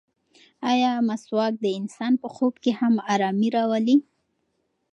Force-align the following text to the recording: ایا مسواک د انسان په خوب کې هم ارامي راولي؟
ایا 0.71 0.91
مسواک 1.07 1.53
د 1.59 1.65
انسان 1.79 2.13
په 2.21 2.27
خوب 2.35 2.53
کې 2.63 2.71
هم 2.79 2.93
ارامي 3.13 3.49
راولي؟ 3.55 3.97